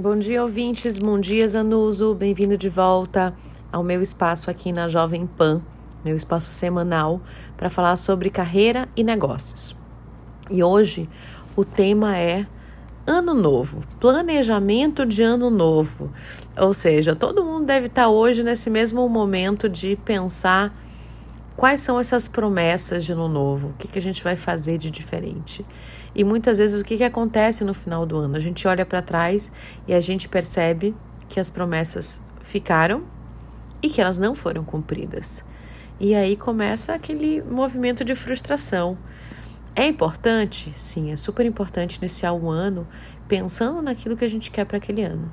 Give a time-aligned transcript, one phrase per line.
[0.00, 0.98] Bom dia, ouvintes.
[0.98, 2.14] Bom dia, Zanuso.
[2.14, 3.34] Bem-vindo de volta
[3.70, 5.60] ao meu espaço aqui na Jovem Pan,
[6.02, 7.20] meu espaço semanal,
[7.54, 9.76] para falar sobre carreira e negócios.
[10.50, 11.06] E hoje
[11.54, 12.46] o tema é
[13.06, 16.10] Ano Novo, planejamento de Ano Novo.
[16.56, 20.74] Ou seja, todo mundo deve estar hoje nesse mesmo momento de pensar
[21.60, 24.90] quais são essas promessas de Ano Novo, o que, que a gente vai fazer de
[24.90, 25.62] diferente.
[26.14, 28.34] E muitas vezes o que, que acontece no final do ano?
[28.34, 29.52] A gente olha para trás
[29.86, 30.96] e a gente percebe
[31.28, 33.02] que as promessas ficaram
[33.82, 35.44] e que elas não foram cumpridas.
[36.00, 38.96] E aí começa aquele movimento de frustração.
[39.76, 40.72] É importante?
[40.76, 42.88] Sim, é super importante iniciar o ano
[43.28, 45.30] pensando naquilo que a gente quer para aquele ano.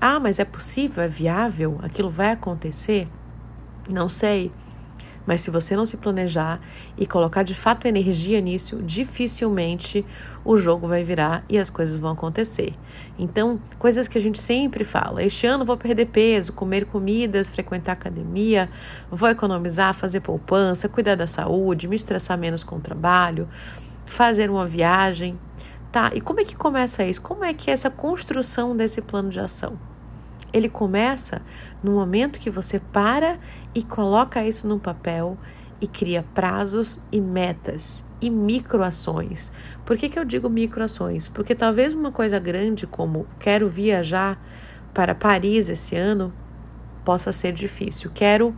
[0.00, 1.04] Ah, mas é possível?
[1.04, 1.78] É viável?
[1.84, 3.06] Aquilo vai acontecer?
[3.88, 4.50] Não sei.
[5.28, 6.58] Mas se você não se planejar
[6.96, 10.02] e colocar de fato energia nisso, dificilmente
[10.42, 12.72] o jogo vai virar e as coisas vão acontecer.
[13.18, 17.92] Então, coisas que a gente sempre fala: este ano vou perder peso, comer comidas, frequentar
[17.92, 18.70] academia,
[19.10, 23.46] vou economizar, fazer poupança, cuidar da saúde, me estressar menos com o trabalho,
[24.06, 25.38] fazer uma viagem.
[25.92, 27.20] Tá, e como é que começa isso?
[27.20, 29.78] Como é que é essa construção desse plano de ação?
[30.52, 31.42] Ele começa
[31.82, 33.38] no momento que você para
[33.74, 35.36] e coloca isso no papel
[35.80, 39.50] e cria prazos e metas e microações.
[39.84, 41.28] Por que, que eu digo microações?
[41.28, 44.40] Porque talvez uma coisa grande como quero viajar
[44.92, 46.32] para Paris esse ano
[47.04, 48.10] possa ser difícil.
[48.12, 48.54] Quero,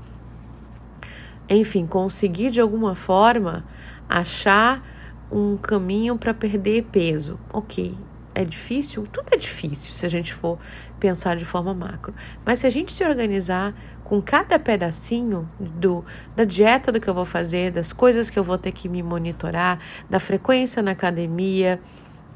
[1.49, 3.65] enfim, conseguir de alguma forma
[4.09, 4.83] achar
[5.31, 7.39] um caminho para perder peso.
[7.53, 7.95] Ok,
[8.35, 9.07] é difícil?
[9.13, 10.59] Tudo é difícil se a gente for
[10.99, 12.15] pensar de forma macro.
[12.45, 17.15] Mas se a gente se organizar com cada pedacinho do, da dieta do que eu
[17.15, 21.81] vou fazer, das coisas que eu vou ter que me monitorar, da frequência na academia,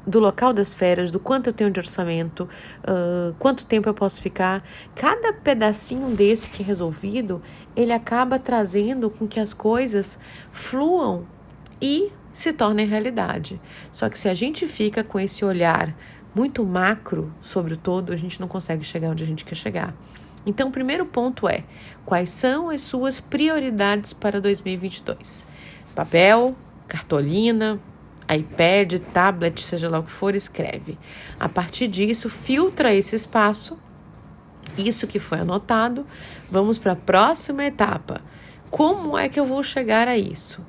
[0.05, 2.47] do local das férias, do quanto eu tenho de orçamento,
[2.83, 4.63] uh, quanto tempo eu posso ficar.
[4.93, 7.41] Cada pedacinho desse que é resolvido,
[7.75, 10.19] ele acaba trazendo com que as coisas
[10.51, 11.25] fluam
[11.81, 13.59] e se tornem realidade.
[13.91, 15.95] Só que se a gente fica com esse olhar
[16.35, 19.93] muito macro sobre o todo, a gente não consegue chegar onde a gente quer chegar.
[20.45, 21.63] Então, o primeiro ponto é:
[22.05, 25.47] quais são as suas prioridades para 2022?
[25.95, 26.53] Papel,
[26.89, 27.79] cartolina,
[28.29, 30.97] iPad, tablet, seja lá o que for, escreve.
[31.39, 33.79] A partir disso, filtra esse espaço,
[34.77, 36.05] isso que foi anotado.
[36.51, 38.19] Vamos para a próxima etapa.
[38.69, 40.61] Como é que eu vou chegar a isso?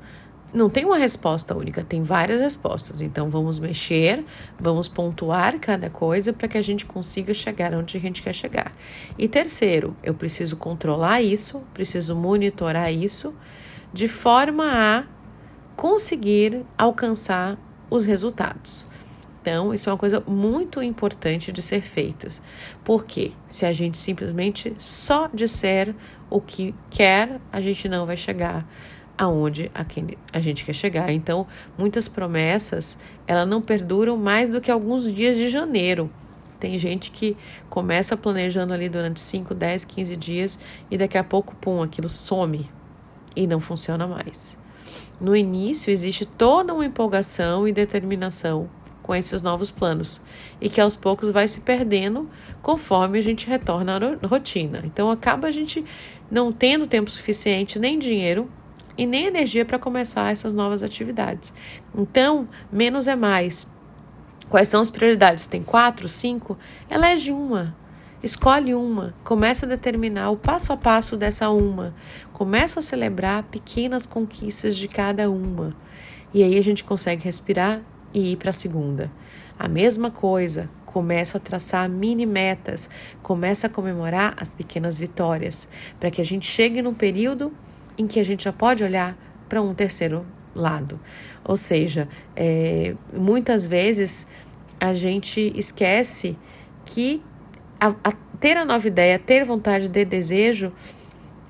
[0.53, 3.01] Não tem uma resposta única, tem várias respostas.
[3.01, 4.25] Então vamos mexer,
[4.59, 8.73] vamos pontuar cada coisa para que a gente consiga chegar onde a gente quer chegar.
[9.19, 13.35] E terceiro, eu preciso controlar isso, preciso monitorar isso
[13.93, 15.05] de forma a
[15.77, 17.59] conseguir alcançar
[17.91, 18.87] os resultados.
[19.41, 22.29] Então, isso é uma coisa muito importante de ser feita.
[22.83, 25.95] Porque se a gente simplesmente só disser
[26.29, 28.67] o que quer, a gente não vai chegar
[29.17, 29.71] aonde
[30.33, 31.13] a gente quer chegar.
[31.13, 31.47] Então,
[31.77, 36.11] muitas promessas, ela não perduram mais do que alguns dias de janeiro.
[36.59, 37.37] Tem gente que
[37.69, 40.59] começa planejando ali durante 5, 10, 15 dias
[40.91, 42.69] e daqui a pouco, pum, aquilo some
[43.35, 44.57] e não funciona mais.
[45.21, 48.69] No início existe toda uma empolgação e determinação
[49.03, 50.21] com esses novos planos
[50.61, 52.29] e que aos poucos vai se perdendo
[52.61, 54.83] conforme a gente retorna à rotina.
[54.85, 55.85] Então acaba a gente
[56.31, 58.51] não tendo tempo suficiente nem dinheiro
[58.97, 61.53] e nem energia para começar essas novas atividades.
[61.95, 63.67] Então, menos é mais.
[64.49, 65.47] Quais são as prioridades?
[65.47, 66.57] Tem quatro, cinco?
[66.91, 67.75] Elege uma.
[68.23, 71.95] Escolhe uma, começa a determinar o passo a passo dessa uma,
[72.33, 75.77] começa a celebrar pequenas conquistas de cada uma.
[76.33, 77.83] E aí a gente consegue respirar
[78.15, 79.13] e ir para a segunda.
[79.59, 82.89] A mesma coisa, começa a traçar mini metas,
[83.23, 85.69] começa a comemorar as pequenas vitórias,
[86.01, 87.53] para que a gente chegue num período
[87.99, 89.17] em que a gente já pode olhar
[89.49, 90.99] para um terceiro lado.
[91.45, 94.27] Ou seja, é, muitas vezes
[94.81, 96.37] a gente esquece
[96.85, 97.23] que
[97.81, 100.73] a, a ter a nova ideia, ter vontade de desejo,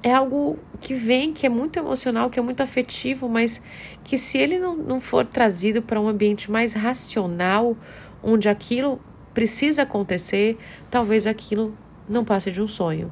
[0.02, 3.60] é algo que vem, que é muito emocional, que é muito afetivo, mas
[4.04, 7.76] que se ele não, não for trazido para um ambiente mais racional,
[8.22, 9.00] onde aquilo
[9.34, 10.58] precisa acontecer,
[10.90, 11.76] talvez aquilo
[12.08, 13.10] não passe de um sonho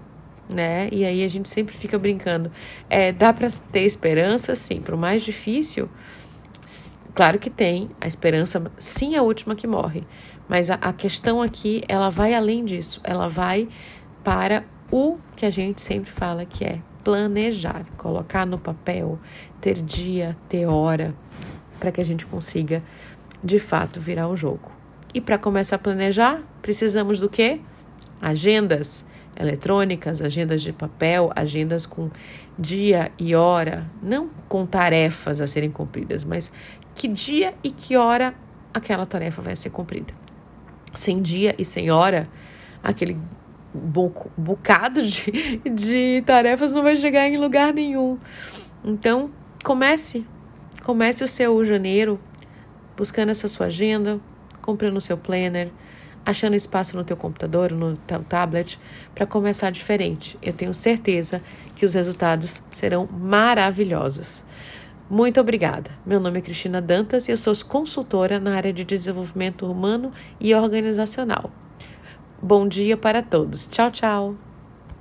[0.48, 0.88] né?
[0.92, 2.50] E aí a gente sempre fica brincando.
[2.88, 4.80] É, dá para ter esperança, sim.
[4.80, 5.88] Para o mais difícil,
[7.14, 7.90] claro que tem.
[8.00, 10.04] A esperança, sim, é a última que morre.
[10.48, 13.00] Mas a, a questão aqui, ela vai além disso.
[13.02, 13.68] Ela vai
[14.22, 19.18] para o que a gente sempre fala que é planejar, colocar no papel,
[19.60, 21.14] ter dia, ter hora,
[21.78, 22.82] para que a gente consiga
[23.42, 24.72] de fato virar o jogo.
[25.12, 27.60] E para começar a planejar, precisamos do quê?
[28.20, 29.04] Agendas
[29.38, 32.10] eletrônicas, agendas de papel, agendas com
[32.58, 36.52] dia e hora, não com tarefas a serem cumpridas, mas
[36.94, 38.34] que dia e que hora
[38.72, 40.14] aquela tarefa vai ser cumprida.
[40.94, 42.28] Sem dia e sem hora,
[42.82, 43.18] aquele
[44.36, 48.18] bocado de, de tarefas não vai chegar em lugar nenhum.
[48.84, 49.30] Então,
[49.64, 50.24] comece,
[50.84, 52.20] comece o seu janeiro
[52.96, 54.20] buscando essa sua agenda,
[54.62, 55.70] comprando o seu planner,
[56.24, 58.78] achando espaço no teu computador, no teu tablet,
[59.14, 60.38] para começar diferente.
[60.42, 61.42] Eu tenho certeza
[61.76, 64.44] que os resultados serão maravilhosos.
[65.08, 65.90] Muito obrigada.
[66.04, 70.54] Meu nome é Cristina Dantas e eu sou consultora na área de desenvolvimento humano e
[70.54, 71.50] organizacional.
[72.42, 73.66] Bom dia para todos.
[73.66, 74.53] Tchau, tchau.